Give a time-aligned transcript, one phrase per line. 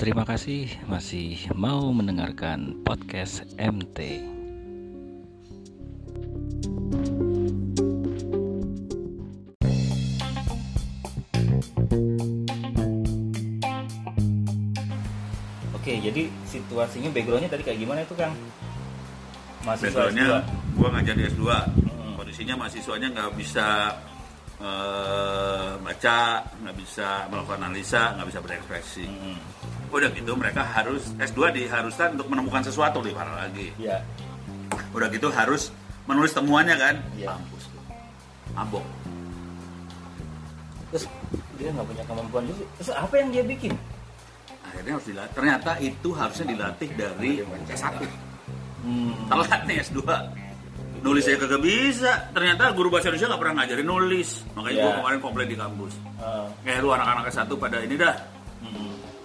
[0.00, 4.24] Terima kasih masih mau mendengarkan podcast MT.
[15.76, 18.32] Oke, jadi situasinya backgroundnya tadi kayak gimana itu Kang?
[19.64, 20.76] Mahasiswa Backgroundnya S2.
[20.76, 21.44] gue ngajar di S2
[21.90, 22.16] Hmm.
[22.16, 23.68] Kondisinya mahasiswanya nggak bisa
[24.60, 26.20] eh, baca,
[26.60, 29.40] nggak bisa melakukan analisa, nggak bisa berekspresi Hmm,
[29.90, 33.98] Udah gitu mereka harus S2 diharuskan untuk menemukan sesuatu di para lagi ya.
[34.90, 37.34] Udah gitu harus menulis temuannya kan Iya.
[37.34, 37.64] Mampus.
[38.50, 38.84] Mabok
[40.90, 41.04] Terus
[41.54, 42.62] dia nggak punya kemampuan itu.
[42.76, 43.72] Terus apa yang dia bikin?
[44.62, 47.32] Akhirnya harus dilatih Ternyata itu harusnya dilatih dari
[47.66, 47.94] S1
[48.80, 49.12] Hmm.
[49.28, 50.00] Telat nih S2
[51.00, 54.82] Nulis saya kagak bisa Ternyata guru bahasa Indonesia nggak pernah ngajarin nulis Makanya Iya.
[54.82, 58.14] gue kemarin komplain di kampus eh, Eh lu anak-anak S1 pada ini dah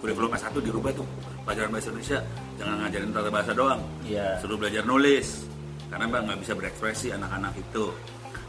[0.05, 1.07] kurikulum S1 dirubah tuh.
[1.41, 2.19] Pelajaran bahasa Indonesia
[2.61, 3.81] jangan ngajarin tata bahasa doang.
[4.05, 4.37] Iya.
[4.37, 5.49] suruh belajar nulis.
[5.89, 7.85] Karena bang nggak bisa berekspresi anak-anak itu.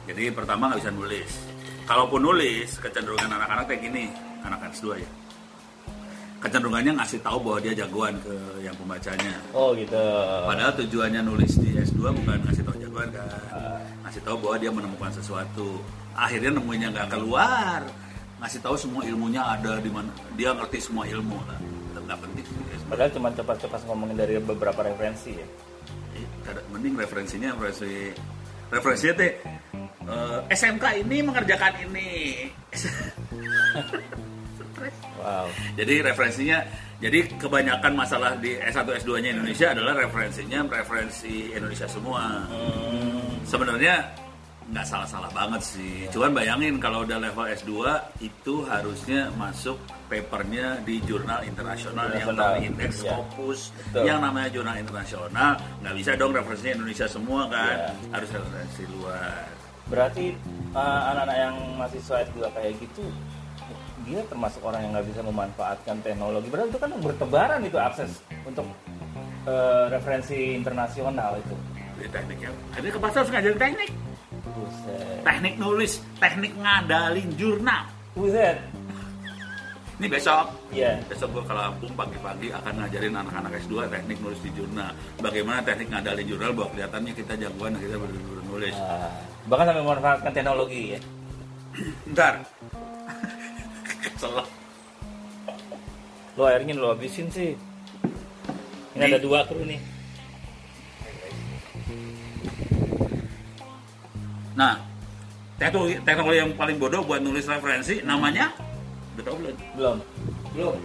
[0.05, 1.31] Jadi pertama nggak bisa nulis.
[1.89, 4.05] Kalaupun nulis kecenderungan anak-anak kayak gini.
[4.45, 5.11] Anak S2 ya.
[6.37, 9.35] Kecenderungannya ngasih tahu bahwa dia jagoan ke yang pembacanya.
[9.57, 9.97] Oh gitu.
[10.45, 13.25] padahal tujuannya nulis di S2 bukan ngasih tahu jagoan kan.
[14.05, 15.81] Ngasih tahu bahwa dia menemukan sesuatu.
[16.13, 17.81] Akhirnya nemuinnya nggak keluar
[18.37, 21.59] ngasih tahu semua ilmunya ada di mana dia ngerti semua ilmu lah
[22.07, 22.47] nggak penting
[22.87, 25.47] Padahal cuma cepat-cepat ngomongin dari beberapa referensi ya.
[26.15, 28.15] Eh, ada- mending referensinya referensi
[28.71, 29.33] referensinya teh
[30.07, 32.11] eh, SMK ini mengerjakan ini.
[35.19, 35.49] Wow.
[35.75, 36.63] jadi referensinya
[37.03, 44.07] jadi kebanyakan masalah di S1 S2 nya Indonesia adalah referensinya referensi Indonesia semua Hmm, sebenarnya
[44.67, 46.11] nggak salah-salah banget sih.
[46.11, 47.73] Cuman bayangin kalau udah level S2
[48.19, 49.79] itu harusnya masuk
[50.11, 53.15] papernya di jurnal internasional yang terindeks iya.
[53.15, 53.71] Scopus.
[53.71, 54.03] Betul.
[54.11, 57.77] Yang namanya jurnal internasional nggak bisa dong referensinya Indonesia semua kan.
[57.79, 57.91] Iya.
[58.11, 59.45] Harus referensi luar.
[59.87, 60.35] berarti
[60.75, 63.07] uh, anak-anak yang mahasiswa S2 kayak gitu
[64.07, 66.47] dia termasuk orang yang nggak bisa memanfaatkan teknologi.
[66.47, 68.67] Padahal itu kan bertebaran itu akses untuk
[69.47, 71.55] uh, referensi internasional itu.
[71.99, 72.51] Jadi teknik ya.
[72.79, 73.91] Jadi ke pasar ngajarin teknik.
[74.57, 75.21] Buset.
[75.21, 77.85] Teknik nulis, teknik ngadalin jurnal.
[78.17, 78.57] Buset.
[79.97, 80.53] Ini besok.
[80.73, 81.01] Iya.
[81.09, 84.93] Besok gue ke Lampung pagi-pagi akan ngajarin anak-anak S2 teknik nulis di jurnal.
[85.21, 88.75] Bagaimana teknik ngadalin jurnal bahwa kelihatannya kita jagoan dan kita benar-benar nulis.
[88.77, 89.13] Ah,
[89.49, 91.01] bahkan sampai memanfaatkan teknologi ya.
[92.13, 92.35] Bentar.
[94.05, 94.37] Kesel.
[96.37, 97.57] Lo airnya lo habisin sih.
[98.97, 99.09] Ini Nih.
[99.13, 99.81] ada dua kru nih.
[104.57, 104.81] Nah,
[105.61, 108.49] teknologi, teknologi yang paling bodoh buat nulis referensi namanya
[109.17, 109.57] udah tau belum?
[109.77, 109.97] Belum.
[110.53, 110.77] Belum.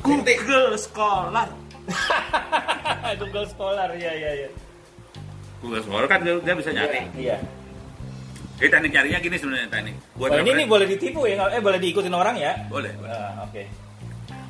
[0.00, 1.48] Google Scholar.
[3.20, 4.48] Google Scholar ya ya ya.
[5.60, 7.04] Google Scholar kan dia, dia bisa nyari.
[7.12, 7.36] Iya.
[8.60, 9.96] Jadi teknik nyarinya gini sebenarnya teknik.
[10.16, 11.48] Buat Wah, ini nih boleh ditipu ya?
[11.52, 12.52] Eh boleh diikutin orang ya?
[12.68, 12.92] boleh.
[12.96, 13.12] boleh.
[13.12, 13.64] Ah, Oke.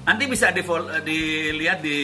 [0.01, 0.63] Nanti bisa di
[1.07, 1.99] dilihat di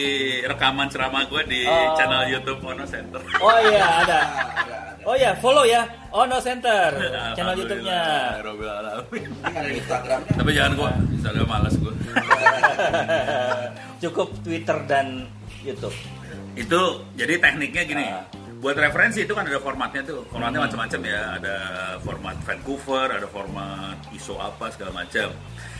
[0.47, 1.91] rekaman ceramah gue di Oh.
[1.99, 3.19] channel YouTube Mono Center.
[3.43, 4.19] Oh iya ada.
[5.07, 5.87] Oh iya follow ya.
[6.11, 6.91] Ono Center
[7.35, 8.01] channel YouTube-nya.
[8.43, 9.29] Alamin.
[9.71, 10.33] Instagramnya.
[10.35, 11.93] Tapi jangan gua, Instagram malas gua.
[14.03, 15.31] Cukup Twitter dan
[15.63, 15.95] YouTube.
[16.57, 16.81] itu
[17.13, 18.03] jadi tekniknya gini.
[18.03, 18.25] Ah.
[18.57, 20.25] Buat referensi itu kan ada formatnya tuh.
[20.27, 20.65] Formatnya Hmm.
[20.67, 21.21] macam-macam ya.
[21.37, 21.55] Ada
[22.01, 25.29] format Vancouver, ada format ISO apa segala macam.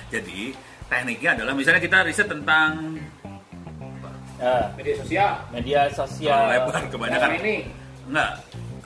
[0.07, 0.53] Jadi
[0.85, 2.95] tekniknya adalah misalnya kita riset tentang
[4.37, 5.31] Ah, Media sosial.
[5.49, 6.41] media sosial.
[6.47, 7.55] lebar kebanyakan ini.
[8.07, 8.31] enggak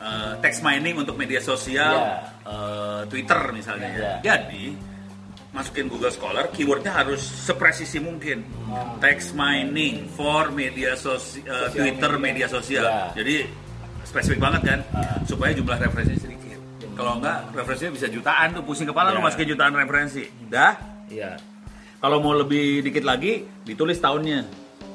[0.02, 2.16] eh, text mining untuk media sosial Iya.
[2.44, 4.00] eh, Twitter misalnya ya.
[4.00, 4.12] Iya.
[4.24, 4.64] Jadi
[5.52, 8.98] masukin Google Scholar keywordnya harus sepresisi mungkin Hmm.
[8.98, 13.04] text mining for media sosial Twitter media sosial Iya.
[13.14, 13.36] jadi
[14.02, 15.20] spesifik banget kan Ah.
[15.22, 16.56] supaya jumlah referensi sedikit
[16.96, 19.28] kalau enggak referensinya bisa jutaan tuh pusing kepala lu Iya.
[19.28, 20.72] masukin jutaan referensi dah
[21.12, 21.36] Iya.
[22.00, 24.48] kalau mau lebih dikit lagi, ditulis tahunnya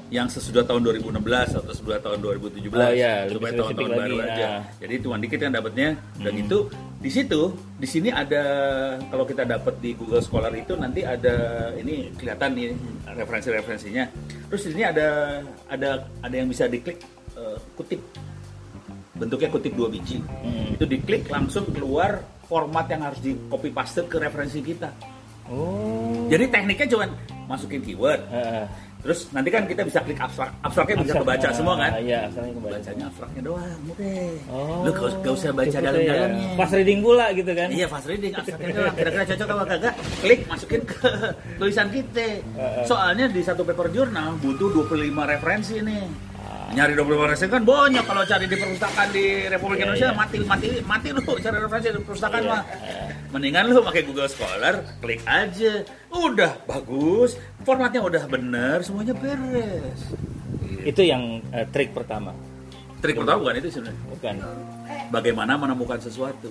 [0.07, 1.19] yang sesudah tahun 2016
[1.59, 4.29] atau sesudah tahun 2017 Oh, iya, supaya tahun-tahun lagi, baru nah.
[4.31, 4.49] aja.
[4.79, 5.89] Jadi cuma dikit kan dapatnya
[6.23, 6.43] dan Hmm.
[6.47, 6.59] itu
[6.97, 7.41] di situ
[7.77, 8.43] di sini ada
[9.11, 11.35] kalau kita dapat di Google Scholar itu nanti ada
[11.75, 12.71] ini kelihatan nih
[13.13, 14.05] referensi-referensinya.
[14.47, 15.09] Terus di sini ada
[15.67, 15.91] ada
[16.23, 17.03] ada yang bisa diklik
[17.35, 17.99] eh, kutip
[19.13, 20.23] bentuknya kutip dua biji.
[20.23, 20.77] Hmm.
[20.77, 24.93] Itu diklik langsung keluar format yang harus di copy paste ke referensi kita.
[25.47, 26.27] Oh.
[26.27, 27.05] Jadi tekniknya cuma
[27.47, 31.75] masukin keyword, Ah, Terus nanti kan kita bisa klik abstrak, abstraknya bisa kebaca ah, semua
[31.79, 31.91] kan?
[32.01, 32.75] Iya, abstraknya kebaca.
[32.75, 34.31] Bacanya abstraknya doang, udah.
[34.51, 35.81] Oh, Lu gak, gak usah baca ya.
[35.81, 36.49] dalam-dalamnya.
[36.59, 37.69] Fast reading pula gitu kan?
[37.71, 38.95] Iya fast reading abstraknya doang.
[38.95, 39.95] Kira-kira cocok apa kagak?
[40.19, 41.09] Klik masukin ke
[41.61, 42.29] tulisan kita.
[42.83, 46.05] Soalnya di satu paper jurnal butuh 25 referensi nih.
[46.67, 50.19] Nyari 25 referensi kan banyak kalau cari di perpustakaan di Republik Iya, Indonesia iya.
[50.19, 52.63] mati mati mati lu cari referensi di perpustakaan Iya, mah.
[53.29, 55.83] Mendingan lu pakai Google Scholar, klik aja.
[56.09, 60.01] Udah bagus, formatnya udah bener, semuanya beres.
[60.81, 62.31] Itu yang eh, trik pertama,
[62.97, 64.03] Trik pertama bukan itu sebenarnya.
[64.09, 64.35] bukan?
[65.09, 66.49] Bagaimana menemukan sesuatu.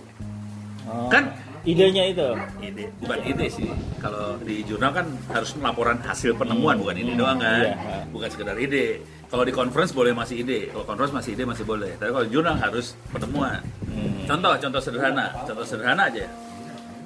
[0.85, 1.33] Oh, Kan
[1.65, 2.29] idenya itu.
[2.61, 3.65] ide bukan ide sih
[3.97, 8.05] kalau di jurnal kan harus laporan hasil penemuan bukan ide doang kan Iya.
[8.13, 11.89] bukan sekedar ide kalau di conference boleh masih ide kalau conference masih ide masih boleh
[11.97, 14.13] tapi kalau jurnal harus penemuan Hmm.
[14.29, 16.29] contoh contoh sederhana contoh sederhana aja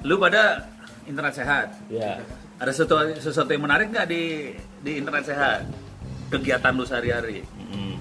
[0.02, 0.64] lu pada
[1.04, 2.20] internet sehat Ya.
[2.56, 5.64] ada sesuatu sesuatu yang menarik nggak di di internet sehat
[6.28, 7.96] kegiatan lu sehari-hari Hmm.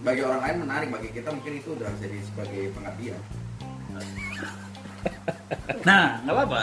[0.00, 3.20] bagi orang lain menarik bagi kita mungkin itu udah jadi sebagai pengabdian
[5.88, 6.60] nah nggak apa-apa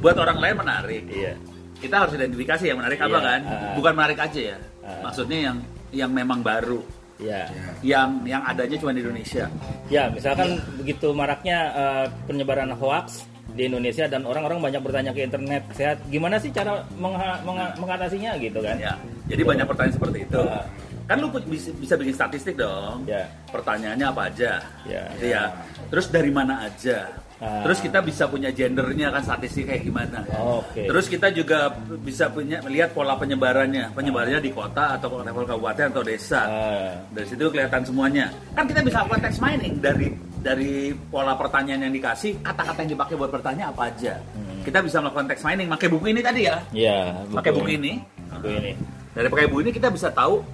[0.00, 1.32] buat orang lain menarik Iya.
[1.78, 3.74] kita harus identifikasi yang menarik apa Iya, kan ah.
[3.74, 5.00] bukan menarik aja ya Ah.
[5.02, 5.56] maksudnya yang
[5.90, 6.80] yang memang baru
[7.14, 7.46] Ya.
[7.46, 9.46] ya yang yang adanya cuma di Indonesia
[9.86, 15.62] Ya, misalkan begitu maraknya eh, penyebaran hoax di Indonesia dan orang-orang banyak bertanya ke internet
[15.72, 18.74] sehat, gimana sih cara mengha- mengha- mengatasinya gitu kan?
[18.76, 20.66] ya jadi banyak pertanyaan seperti itu Ah.
[21.04, 23.24] kan lu bisa, bisa bikin statistik dong Ya.
[23.48, 25.02] pertanyaannya apa aja Ya.
[25.14, 25.42] gitu ya
[25.86, 27.62] terus dari mana aja Ah.
[27.62, 30.84] terus kita bisa punya gendernya kan statistik kayak gimana Oke.
[30.84, 36.02] Terus kita juga bisa punya melihat pola penyebarannya, penyebarannya di kota atau level kabupaten atau
[36.02, 36.40] desa.
[36.42, 38.28] Ah, Dari situ kelihatan semuanya.
[38.52, 40.08] Kan kita bisa lakukan text mining dari
[40.44, 44.20] dari pola pertanyaan yang dikasih, kata-kata yang dipakai buat bertanya apa aja.
[44.60, 46.60] Kita bisa melakukan text mining, pakai buku ini tadi ya.
[46.68, 48.04] ya, Pakai buku ini.
[48.28, 48.72] Buku ini.
[49.16, 50.44] Dari pakai buku ini kita bisa tahu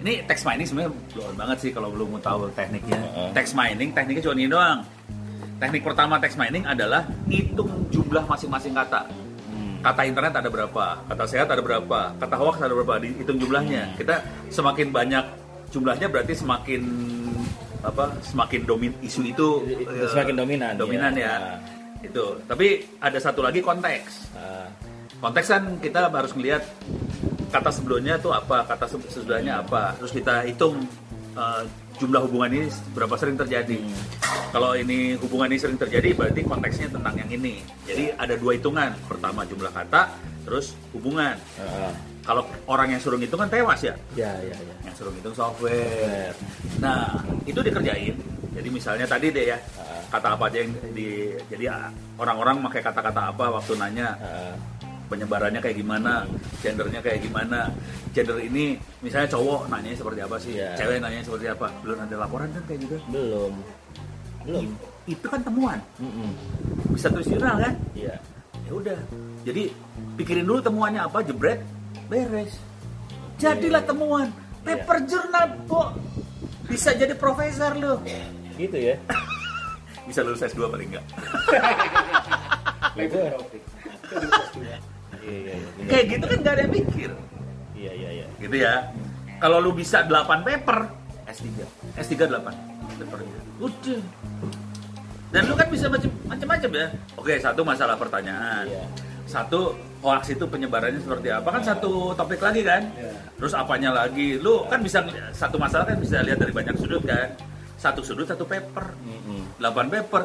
[0.00, 3.00] ini text mining sebenarnya belum banget sih kalau belum mau tahu tekniknya.
[3.00, 3.28] Heeh.
[3.34, 4.78] Text mining tekniknya cuma ini doang.
[5.60, 9.10] Teknik pertama text mining adalah ngitung jumlah masing-masing kata.
[9.50, 9.82] Hmm.
[9.84, 13.92] Kata internet ada berapa, kata sehat ada berapa, kata hoax ada berapa, dihitung jumlahnya.
[14.00, 15.24] Kita semakin banyak
[15.68, 16.80] jumlahnya berarti semakin
[17.80, 18.14] apa?
[18.22, 21.24] Semakin domin isu itu eh, Semakin dominan, Dominan ya.
[21.24, 21.34] ya.
[21.36, 21.58] Nah.
[22.00, 22.40] Itu.
[22.44, 24.68] Tapi ada satu lagi konteks Ah,
[25.20, 26.64] konteks kan kita harus melihat
[27.52, 30.80] kata sebelumnya tuh apa, kata se- sesudahnya apa, terus kita hitung
[31.36, 31.60] uh,
[32.00, 32.66] jumlah hubungan ini
[32.96, 33.76] berapa sering terjadi.
[34.48, 37.60] Kalau ini hubungan ini sering terjadi, berarti konteksnya tentang yang ini.
[37.84, 40.08] Jadi ada dua hitungan, pertama jumlah kata,
[40.46, 41.36] terus hubungan.
[41.60, 44.74] ah, Kalau orang yang suruh ngitung kan tewas ya, ya, ya, ya.
[44.86, 46.36] yang suruh ngitung software.
[46.78, 47.16] Nah
[47.48, 48.14] itu dikerjain.
[48.50, 49.58] Jadi misalnya tadi deh ya,
[50.10, 51.88] kata apa aja yang di, jadi ah,
[52.18, 54.18] orang-orang pakai kata-kata apa waktu nanya
[55.10, 56.22] penyebarannya kayak gimana,
[56.62, 57.66] gendernya kayak gimana.
[58.14, 60.74] Gender ini misalnya cowok nanya seperti apa sih, Iya.
[60.78, 61.66] cewek nanya seperti apa.
[61.82, 62.96] Belum ada laporan kan kayak gitu.
[63.10, 63.52] belum,
[64.46, 64.66] belum.
[65.10, 65.78] Itu kan temuan.
[65.98, 66.30] Mm-mm.
[66.94, 67.74] Bisa tulis jurnal kan?
[67.94, 68.14] Iya.
[68.66, 68.98] Ya udah.
[69.42, 69.62] Jadi
[70.14, 71.58] pikirin dulu temuannya apa, jebret,
[72.10, 72.58] beres.
[73.38, 74.34] Jadilah temuan.
[74.60, 75.88] Paper jurnal kok
[76.66, 78.02] bisa jadi profesor lu.
[78.58, 78.98] Gitu ya.
[80.10, 81.06] Bisa lulus S2 paling enggak.
[85.20, 85.86] Iya, iya, iya.
[85.86, 87.10] Kayak gitu kan gak ada yang mikir.
[87.76, 88.26] Iya, iya, iya.
[88.40, 88.74] gitu ya.
[89.38, 90.78] Kalau lu bisa 8 paper,
[91.28, 91.46] S3.
[91.94, 92.42] S3 8
[92.98, 93.40] papernya.
[93.62, 94.00] Udah.
[95.30, 96.86] Dan lu kan bisa macam- macam-macam ya.
[97.14, 98.66] Oke, satu masalah pertanyaan.
[98.66, 98.84] Iya.
[99.30, 102.82] Satu hoax itu penyebarannya seperti apa kan satu topik lagi kan.
[102.98, 103.14] Iya.
[103.38, 104.42] Terus apanya lagi?
[104.42, 107.30] Lu kan bisa satu masalah kan bisa lihat dari banyak sudut kan.
[107.78, 108.90] Satu sudut satu paper.
[109.62, 110.22] 8 paper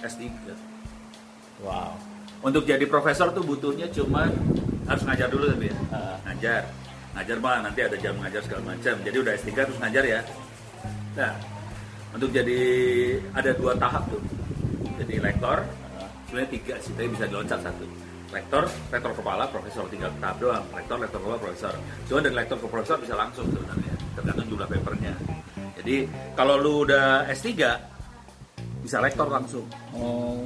[0.00, 0.32] S3.
[1.60, 1.92] Wow.
[2.40, 4.32] Untuk jadi profesor tuh butuhnya cuma
[4.88, 5.76] harus ngajar dulu tapi ya.
[6.24, 6.62] Ngajar.
[7.18, 8.94] Ngajar mah nanti ada jam ngajar segala macam.
[9.04, 10.20] Jadi udah S3 terus ngajar ya.
[11.18, 11.34] Nah,
[12.14, 12.60] untuk jadi
[13.34, 14.22] ada dua tahap tuh.
[15.02, 15.66] Jadi lektor,
[16.26, 17.86] sebenarnya tiga sih, tapi bisa diloncat satu.
[18.28, 20.64] Lektor, rektor kepala, profesor tinggal tahap doang.
[20.76, 21.74] Lektor, rektor kepala, profesor.
[22.04, 25.14] Cuma dari lektor ke profesor bisa langsung sebenarnya, tergantung jumlah papernya.
[25.80, 25.96] Jadi
[26.36, 27.48] kalau lu udah S3
[28.78, 30.44] bisa lektor langsung Oh.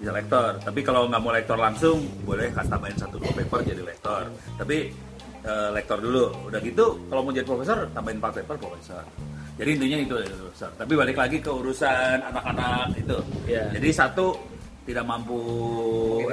[0.00, 3.82] bisa lektor tapi kalau nggak mau lektor langsung boleh kasih tambahin satu dua paper jadi
[3.84, 4.22] lektor
[4.56, 4.88] tapi
[5.44, 9.04] eh, lektor dulu udah gitu kalau mau jadi profesor tambahin 4 paper profesor
[9.60, 13.64] jadi intinya itu profesor tapi balik lagi ke urusan anak-anak itu Iya.
[13.76, 14.32] jadi satu
[14.90, 15.38] tidak mampu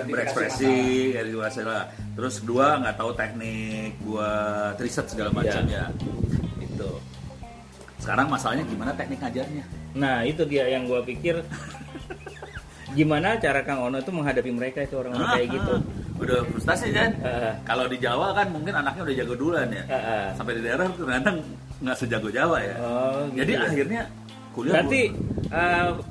[0.03, 0.75] berekspresi
[1.13, 1.85] ya masalah.
[2.17, 5.85] Terus dua nggak tahu teknik buat riset segala macam Iya.
[5.89, 6.65] ya.
[6.65, 6.89] Itu
[8.01, 9.63] sekarang masalahnya gimana teknik ngajarnya?
[9.93, 11.41] Nah, itu dia yang gua pikir.
[12.93, 15.73] Gimana cara Kang Ono itu menghadapi mereka itu orang-orang kayak gitu.
[16.17, 17.13] udah frustasi kan
[17.61, 19.83] kalau di Jawa kan mungkin anaknya udah jago duluan ya.
[20.33, 21.29] Sampai di daerah ternyata
[21.77, 22.75] nggak sejago Jawa ya.
[22.81, 23.61] Oh, gitu jadi ya.
[23.69, 24.01] akhirnya
[24.49, 26.01] kuliah Berarti gua-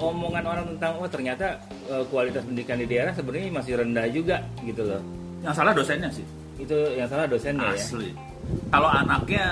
[0.00, 1.46] omongan orang tentang oh ternyata
[1.86, 5.02] eh, kualitas pendidikan di daerah sebenarnya masih rendah juga gitu loh.
[5.40, 6.24] yang salah dosennya sih
[6.56, 7.76] Itu yang salah dosennya ya.
[7.76, 8.10] asli
[8.68, 9.44] kalau anaknya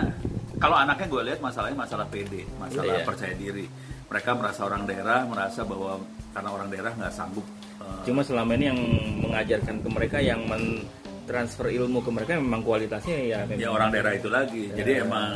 [0.59, 3.05] kalau anaknya gue lihat masalahnya masalah PD masalah Iya.
[3.05, 3.65] percaya diri
[4.05, 6.01] mereka merasa orang daerah merasa bahwa
[6.31, 7.45] karena orang daerah nggak sanggup
[7.79, 8.81] eh, Cuma selama ini yang
[9.23, 14.13] mengajarkan ke mereka yang mentransfer ilmu ke mereka memang kualitasnya ya memang ya orang daerah
[14.13, 15.05] itu lagi jadi Ya.
[15.05, 15.31] emang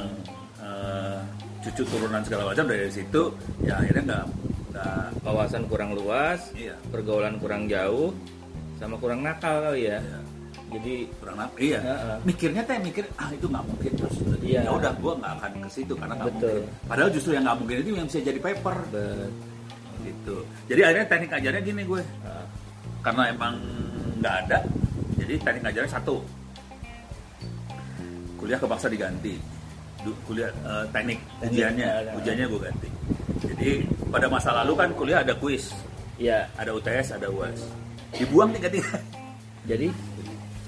[0.58, 1.18] eh,
[1.62, 3.22] cucu turunan segala macam dari situ
[3.62, 4.24] ya akhirnya nggak
[5.20, 6.74] wawasan kurang luas, iya.
[6.90, 8.10] pergaulan kurang jauh,
[8.76, 9.98] sama kurang nakal kali ya.
[9.98, 10.20] iya.
[10.72, 11.80] Jadi kurang apa iya.
[11.84, 12.16] Heeh.
[12.24, 14.60] mikirnya teh mikir ah itu nggak mungkin terus Iya.
[14.64, 16.48] ya udah gue nggak akan ke situ karena nggak Betul.
[16.48, 16.88] mungkin.
[16.88, 18.76] Padahal justru yang nggak mungkin itu yang bisa jadi paper.
[18.88, 19.34] Bet-
[20.02, 20.36] gitu.
[20.66, 22.02] Jadi akhirnya teknik ajarnya gini gue.
[22.24, 22.44] Ah,
[23.04, 23.54] karena emang
[24.18, 24.58] nggak ada
[25.14, 26.16] jadi teknik ajarnya satu.
[28.34, 29.38] Kuliah kepaksa diganti.
[30.26, 31.86] Kuliah eh, teknik Teknik, ujiannya.
[31.86, 32.12] ya, ya.
[32.18, 32.88] ujiannya gue ganti.
[33.44, 33.70] Jadi
[34.12, 35.72] pada masa lalu kan kuliah ada kuis
[36.14, 37.64] ya, ada UTS ada UAS
[38.12, 38.94] dibuang tiga tiga
[39.64, 39.88] jadi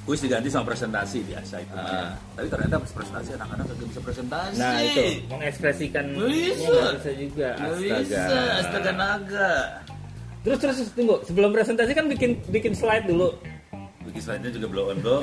[0.03, 2.13] kuis diganti sama presentasi biasa itu Ah.
[2.33, 7.13] tapi ternyata pas presentasi anak-anak nggak bisa presentasi nah itu mengekspresikan Bisa.
[7.15, 7.49] juga.
[7.55, 7.97] Astaga.
[8.01, 8.25] bisa
[8.59, 9.53] astaga naga
[10.45, 13.33] Terus terus tunggu, sebelum presentasi kan bikin bikin slide dulu.
[14.05, 15.21] bikin slide-nya juga blow on blow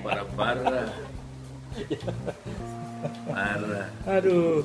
[0.00, 0.88] parah-parah
[3.26, 4.64] parah Aduh.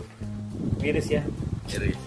[0.80, 1.24] Miris ya.
[1.72, 2.00] Iris.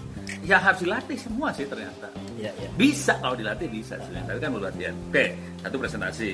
[0.43, 2.11] Ya harus dilatih semua sih ternyata.
[2.35, 2.69] Iya, iya.
[2.73, 4.11] Bisa kalau dilatih bisa sih.
[4.13, 4.95] Tapi kan perlu latihan.
[5.07, 5.25] Oke,
[5.57, 6.31] satu presentasi.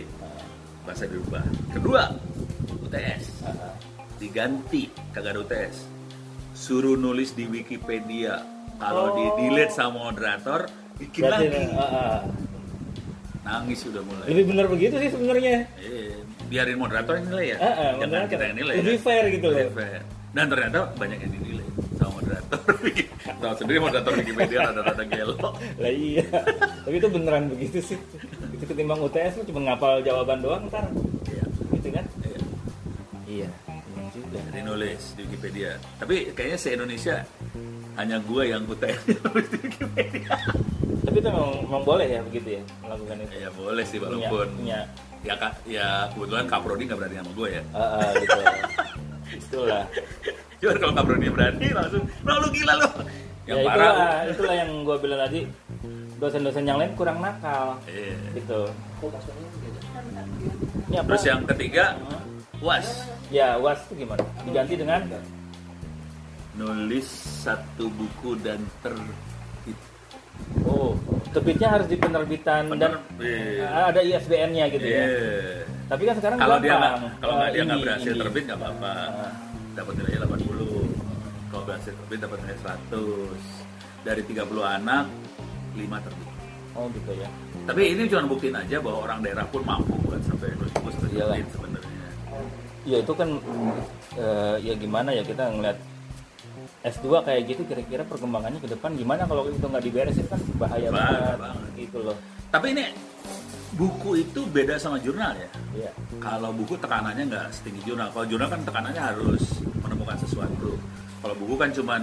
[0.81, 1.43] Bahasa dirubah.
[1.69, 2.03] Kedua,
[2.79, 3.23] UTS.
[4.17, 5.77] Diganti, kagak ada UTS.
[6.51, 8.41] Suruh nulis di Wikipedia.
[8.75, 9.15] Kalau Oh.
[9.15, 10.65] di delete sama moderator,
[10.97, 11.63] bikin Berarti, lagi.
[11.71, 12.19] ah, ah.
[13.41, 14.25] Nangis sudah mulai.
[14.25, 15.67] Lebih benar begitu sih sebenarnya.
[15.77, 16.15] Eh,
[16.47, 17.57] biarin moderator yang nilai ya.
[17.57, 18.75] Ah, ah, Jangan kita yang nilai.
[18.79, 19.03] Lebih ya.
[19.03, 19.73] fair gitu Lebih loh.
[19.75, 20.01] fair.
[20.29, 21.48] Dan ternyata banyak yang dinilai
[22.49, 23.07] moderator.
[23.39, 25.37] Tahu sendiri moderator Wikipedia rada-rada gelo.
[25.79, 26.25] Lah iya.
[26.83, 27.99] Tapi itu beneran begitu sih.
[28.55, 30.85] Itu ketimbang UTS lu cuma ngapal jawaban doang ntar.
[31.29, 31.43] Iya.
[31.77, 32.05] Gitu kan?
[32.25, 32.39] Iya.
[33.29, 33.49] Iya.
[34.09, 34.39] juga.
[34.49, 35.71] Jadi nulis di Wikipedia.
[36.01, 37.15] Tapi kayaknya se Indonesia
[37.95, 40.33] hanya gua yang UTS nulis di Wikipedia.
[41.05, 43.33] Tapi itu memang, memang boleh ya begitu ya melakukan itu.
[43.41, 44.79] ya boleh sih Punya, walaupun punya
[45.25, 47.63] ya kak ya kebetulan Kak Prodi nggak berani sama gue ya.
[47.73, 48.39] ah, ah, gitu.
[49.41, 49.83] Itulah.
[50.59, 52.89] Cuma kalau Kak Prodi berani langsung, "Lo lu gila lo."
[53.43, 53.79] Yang ya parah.
[53.81, 55.39] itulah, itulah yang gue bilang tadi
[56.15, 58.13] dosen-dosen yang lain kurang nakal Iya.
[58.35, 58.61] gitu.
[60.89, 61.95] Ya, Terus yang ketiga,
[62.59, 62.87] was
[63.29, 64.21] ya was itu gimana?
[64.43, 65.01] Diganti dengan
[66.53, 67.07] nulis
[67.39, 69.77] satu buku dan terbit.
[70.65, 70.91] oh
[71.29, 73.63] terbitnya harus di penerbitan dan Penerbit.
[73.63, 74.99] ah, ada ISBN-nya gitu ya.
[74.99, 75.63] Iya.
[75.87, 78.19] Tapi kan sekarang Kalau dia nggak kalau nggak dia nggak berhasil ini.
[78.19, 78.91] terbit nggak apa-apa.
[78.91, 79.31] Ah.
[79.79, 81.47] Dapat nilai 80.
[81.47, 83.39] Kalau berhasil terbit dapat nilai 100.
[84.03, 85.05] Dari 30 anak,
[85.79, 86.27] 5 terbit.
[86.75, 87.29] Oh gitu ya.
[87.63, 91.47] Tapi ini cuma buktiin aja bahwa orang daerah pun mampu buat sampai buku sampai terbit
[91.55, 92.07] sebenarnya.
[92.83, 93.29] Ya itu kan
[94.19, 95.77] eh, ya gimana ya kita ngeliat
[96.79, 101.35] S2 kayak gitu kira-kira perkembangannya ke depan gimana kalau itu nggak diberesin kan bahaya Bahaya
[101.35, 101.69] banget, banget.
[101.75, 102.17] gitu loh.
[102.51, 102.83] Tapi ini
[103.75, 105.49] buku itu beda sama jurnal ya.
[105.75, 105.91] Iya.
[106.23, 108.09] Kalau buku tekanannya nggak setinggi jurnal.
[108.15, 109.43] Kalau jurnal kan tekanannya harus
[110.09, 110.69] menemukan sesuatu.
[111.19, 112.01] Kalau buku kan cuman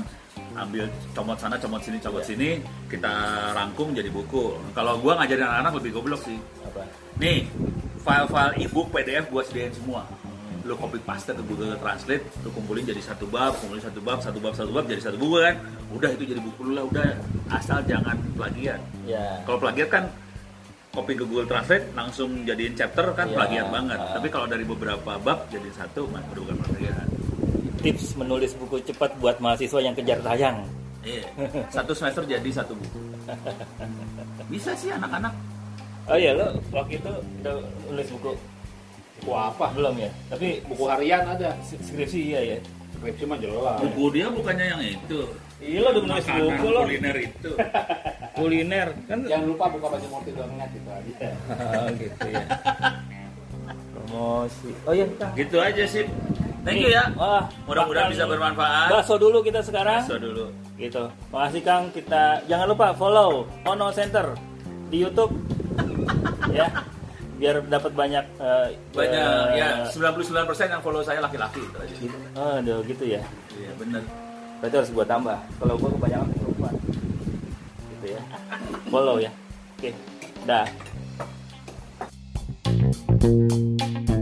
[0.54, 0.84] ambil
[1.16, 2.28] comot sana, comot sini, comot Iya.
[2.30, 2.50] sini,
[2.86, 3.12] kita
[3.56, 4.54] rangkum jadi buku.
[4.76, 6.38] Kalau gua ngajarin anak-anak lebih goblok sih.
[6.62, 6.84] Apa?
[7.18, 7.48] Nih,
[8.04, 10.04] file-file ebook PDF gua sediain semua.
[10.66, 14.38] Lu copy paste ke Google Translate, lu kumpulin jadi satu bab, kumpulin satu bab, satu
[14.42, 15.56] bab, satu bab jadi satu buku kan.
[15.94, 17.06] Udah itu jadi buku lu lah, udah
[17.54, 18.82] asal jangan plagiat.
[19.06, 19.40] Ya.
[19.46, 20.04] Kalau plagiat kan
[20.90, 23.36] copy ke Google Translate langsung jadiin chapter kan Iya.
[23.38, 23.98] plagiat banget.
[24.00, 24.12] Ah.
[24.18, 27.05] Tapi kalau dari beberapa bab jadi satu mah bukan plagiat.
[27.80, 30.64] Tips menulis buku cepat buat mahasiswa yang kejar tayang.
[31.06, 31.22] Iya.
[31.70, 32.98] Satu semester jadi satu buku.
[34.48, 35.32] Bisa sih anak-anak.
[36.06, 37.10] Oh iya lo waktu itu
[37.42, 37.56] udah
[37.90, 38.30] nulis buku
[39.16, 39.72] Buku apa?
[39.72, 40.10] belum ya?
[40.28, 41.50] Tapi Buku harian ada.
[41.64, 42.58] skripsi iya ya.
[42.94, 43.78] Skripsi mah jelas.
[43.80, 45.20] Buku dia bukannya yang itu.
[45.56, 47.50] Iya lo udah menulis Makanan buku lo kuliner itu.
[48.36, 49.18] kuliner kan.
[49.24, 51.30] Jangan lupa buka baju morti doang ingat itu aja.
[51.76, 52.42] Oh, gitu ya.
[53.94, 54.70] Promosi.
[54.86, 56.04] Oh iya gitu aja sih.
[56.66, 57.14] Thank you ya.
[57.14, 58.90] Wah, Mudah-mudahan bisa bermanfaat.
[58.90, 60.02] Bakso dulu kita sekarang.
[60.02, 60.50] Bakso dulu.
[60.74, 61.04] Gitu.
[61.30, 61.94] Makasih Kang.
[61.94, 64.34] Kita jangan lupa follow Ono Center
[64.90, 65.30] di YouTube.
[66.58, 66.66] ya.
[67.38, 71.94] Biar dapat banyak eh, Banyak eh, ya 99% yang follow saya laki-laki itu aja.
[72.02, 72.16] Gitu.
[72.34, 73.22] Oh, aduh, gitu ya.
[73.54, 74.02] Iya benar.
[74.58, 75.38] Berarti harus gua tambah.
[75.62, 76.74] Kalau gua kebanyakan perempuan.
[77.94, 78.22] Gitu ya.
[78.90, 79.30] Follow ya.
[79.78, 79.94] Oke.
[80.42, 80.66] Dah.
[83.16, 84.15] Bye.